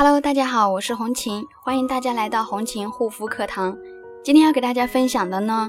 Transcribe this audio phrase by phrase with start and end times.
[0.00, 3.76] Hello，大家好，我是红琴，欢迎大家来到红琴护肤课堂。
[4.22, 5.68] 今天要给大家分享的呢，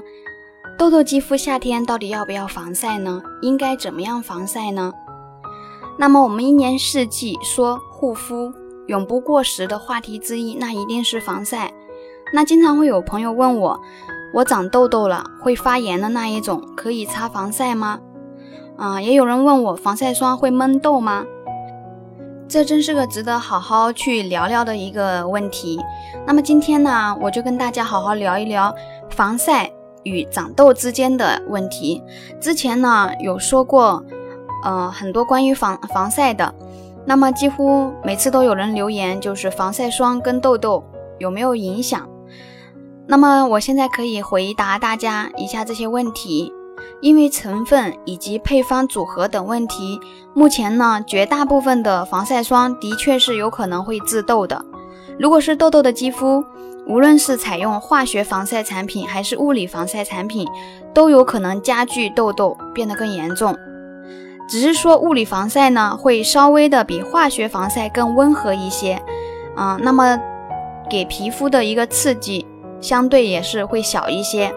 [0.78, 3.20] 痘痘肌肤夏天到底要不要防晒呢？
[3.42, 4.92] 应该怎么样防晒呢？
[5.98, 8.52] 那么我们一年四季说护肤
[8.86, 11.74] 永不过时的话题之一，那一定是防晒。
[12.32, 13.80] 那经常会有朋友问我，
[14.32, 17.98] 我长痘痘了，会发炎的那一种，可以擦防晒吗？
[18.76, 21.24] 啊，也有人问我防晒霜会闷痘吗？
[22.50, 25.80] 这真是个值得好好去聊聊的一个问题。
[26.26, 28.74] 那么今天呢，我就跟大家好好聊一聊
[29.08, 29.70] 防晒
[30.02, 32.02] 与长痘之间的问题。
[32.40, 34.04] 之前呢有说过，
[34.64, 36.52] 呃，很多关于防防晒的。
[37.06, 40.82] 那么几乎每次都有人留言，就是防晒霜跟痘痘
[41.20, 42.08] 有没有影响？
[43.06, 46.52] 那么我现在可以回答大家一下这些问题。
[47.00, 49.98] 因为成分以及配方组合等问题，
[50.34, 54.64] 目前呢，绝大部分的防晒霜的确是有可能会致痘的。
[55.18, 56.44] 如果是痘痘的肌肤，
[56.86, 60.46] 无论是采用化学防晒产品还是物理防晒产品，
[60.92, 63.56] 都有可能加剧痘痘，变得更严重。
[64.48, 69.00] 只是说物理防晒呢，会稍微的比化学防晒更温和一些，
[69.54, 70.18] 啊，那么
[70.90, 72.44] 给皮肤的一个刺激
[72.80, 74.52] 相对也是会小一些。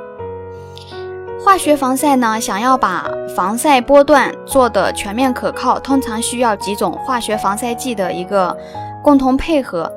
[1.43, 3.05] 化学防晒呢，想要把
[3.35, 8.57] 防晒波段做的全面可靠，通常需要几种化学防晒剂的一个
[9.03, 9.91] 共同配合，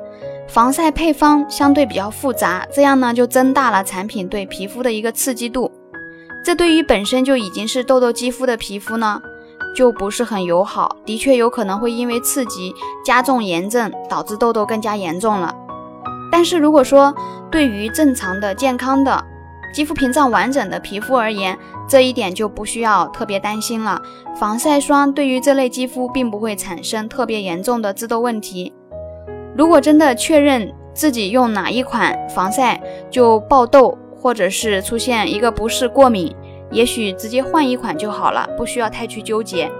[0.49, 5.71] 防晒配方相对比较复杂，这样呢就增大了产品对皮肤的一个刺激度，
[6.43, 9.21] 这对于本身就已经是痘痘肌肤的皮肤呢，
[9.73, 12.73] 就不是很友好，的确有可能会因为刺激
[13.05, 15.55] 加重炎症，导致痘痘更加严重了。
[16.29, 17.15] 但是如果说
[17.49, 19.23] 对于正常的健康的，
[19.77, 21.55] 肌肤屏障完整的皮肤而言，
[21.87, 24.01] 这一点就不需要特别担心了。
[24.35, 28.73] 防晒霜对于这类肌肤并不会产生特别严重的致痘问题。
[29.55, 36.35] 如果真的确认自己用哪一款防晒就爆痘，或者是出现一个不适过敏，
[36.71, 39.71] 也许直接换一款就好了，不需要太去纠结。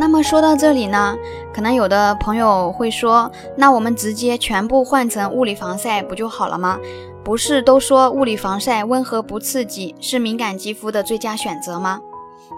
[0.00, 1.16] 那么说到这里呢，
[1.54, 6.80] 可能有的朋友会说，那我们直接全部换成物理防晒不就好了吗？
[7.26, 11.98] 不是都说物理防晒温和不刺激，是敏感肌肤的最佳选择吗？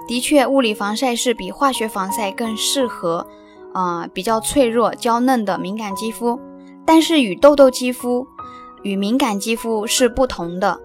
[0.07, 3.27] 的确，物理防晒是比化学防晒更适合，
[3.73, 6.39] 啊，比较脆弱娇嫩的敏感肌肤。
[6.85, 8.27] 但是与痘痘肌肤
[8.83, 10.79] 与敏感肌肤是不同的，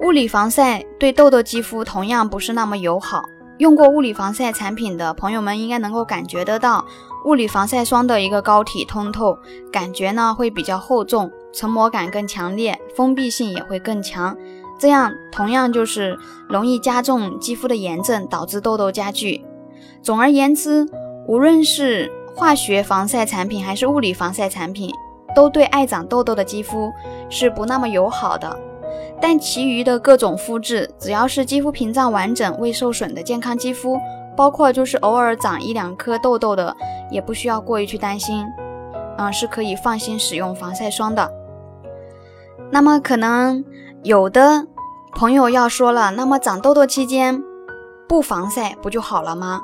[0.00, 3.22] 物理防晒对痘痘肌肤同样不是那么友好。
[3.58, 6.86] 用过物理防晒产品的朋友们应该能够感觉得到，
[7.26, 9.36] 物理防晒霜的一个膏体通透，
[9.70, 11.30] 感觉呢会比较厚重。
[11.52, 14.36] 成膜感更强烈，封闭性也会更强，
[14.78, 16.18] 这样同样就是
[16.48, 19.44] 容易加重肌肤的炎症，导致痘痘加剧。
[20.02, 20.86] 总而言之，
[21.26, 24.90] 无论是化学防晒产品还是物理防晒产品，
[25.34, 26.90] 都对爱长痘痘的肌肤
[27.28, 28.58] 是不那么友好的。
[29.20, 33.98] 但其余的各种肤质，只要是肌肤屏障完整、未受损的健康肌肤，
[34.34, 36.74] 包括就是偶尔长一两颗痘痘的，
[37.10, 38.46] 也不需要过于去担心，
[39.18, 41.30] 嗯，是可以放心使用防晒霜的。
[42.72, 43.64] 那么可能
[44.02, 44.66] 有的
[45.12, 47.42] 朋友要说了，那么长痘痘期间
[48.08, 49.60] 不防晒不就好了吗？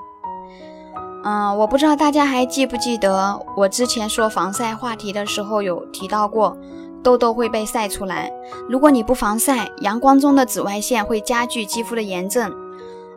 [1.22, 6.56] 嗯，我不知道大家还记不记得我之前说防晒话题的时候有提到过，
[7.02, 8.30] 痘痘会被晒出来。
[8.68, 12.52] 如果你不防晒，阳光中的紫外线会加剧肌肤的炎症，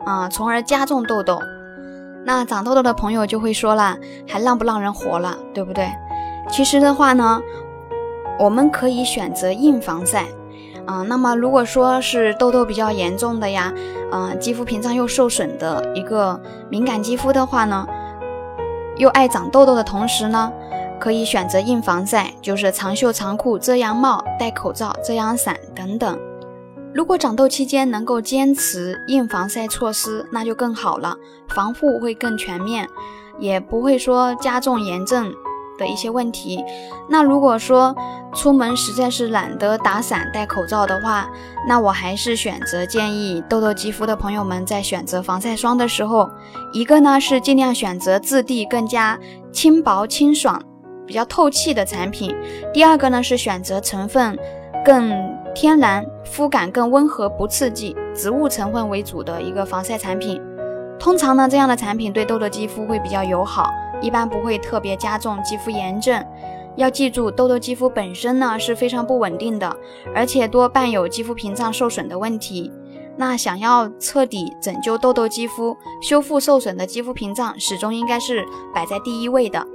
[0.06, 1.40] 啊，从而加重痘痘。
[2.24, 3.96] 那长痘痘的朋友就会说了，
[4.28, 5.90] 还让不让人活了，对不对？
[6.48, 7.40] 其实的话呢。
[8.40, 10.24] 我们可以选择硬防晒，
[10.86, 13.70] 啊，那么如果说是痘痘比较严重的呀，
[14.10, 16.40] 啊，肌肤屏障又受损的一个
[16.70, 17.86] 敏感肌肤的话呢，
[18.96, 20.50] 又爱长痘痘的同时呢，
[20.98, 26.18] 可以选择硬防晒，就是长袖长裤、遮阳帽、戴口罩、遮阳伞等等。
[26.94, 31.14] 如果长痘期间能够坚持硬防晒措施，那就更好了，
[31.46, 32.88] 防护会更全面，
[33.38, 35.30] 也不会说加重炎症。
[35.80, 36.62] 的一些问题，
[37.08, 37.96] 那如果说
[38.34, 41.28] 出门实在是懒得打伞、戴口罩的话，
[41.66, 46.30] 那我还是选择建议痘痘肌肤的朋友们在选择防晒霜的时候，
[46.72, 49.18] 一个呢是尽量选择质地更加
[49.50, 50.62] 轻薄、清爽、
[51.06, 52.30] 比较透气的产品；
[52.72, 54.38] 第二个呢是选择成分
[54.84, 55.10] 更
[55.54, 60.40] 天然、肤感更温和、不刺激、植物成分为主的一个防晒产品。
[60.98, 63.70] 通常呢，这样的产品对痘痘肌肤会比较友好。
[64.00, 66.24] 一般不会特别加重肌肤炎症。
[66.76, 69.76] 要记住，痘痘肌肤本身呢是非常不稳定的，
[70.14, 72.72] 而且多伴有肌肤屏障受损的问题。
[73.16, 79.66] 那想要彻底拯救痘痘肌肤，修复受损的肌肤屏障，始终应该是摆在第一位的。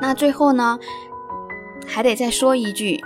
[0.00, 0.78] 那最后呢，
[1.86, 2.98] 还得再说一句，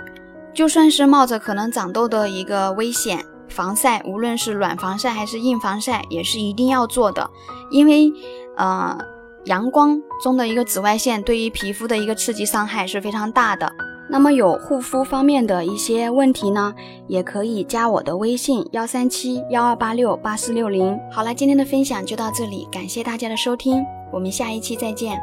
[0.53, 7.29] 就算是冒着可能长痘的一个危险，防晒无论是软防晒还是硬防晒，也是一定要做的，
[7.69, 8.11] 因为
[8.57, 8.97] 呃，
[9.45, 13.71] 阳光中的一个紫外线对于皮肤的一个刺激伤害是非常大的。
[14.09, 16.73] 那么有护肤方面的一些问题呢，
[17.07, 20.99] 也可以加我的微信幺三七幺二八六八四六零。
[21.09, 25.17] 好了，今天的分享就到这里，感谢大家的收听，我们下一期再见。